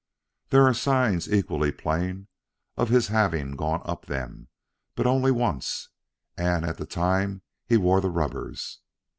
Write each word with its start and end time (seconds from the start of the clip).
There 0.49 0.63
are 0.65 0.73
signs 0.73 1.31
equally 1.31 1.71
plain 1.71 2.27
of 2.75 2.89
his 2.89 3.09
having 3.09 3.51
gone 3.55 3.83
up 3.85 4.07
them, 4.07 4.47
but 4.95 5.05
only 5.05 5.29
once, 5.29 5.89
and 6.35 6.65
at 6.65 6.77
the 6.79 6.87
time 6.87 7.43
he 7.67 7.77
wore 7.77 8.01
the 8.01 8.09
rubbers. 8.09 8.79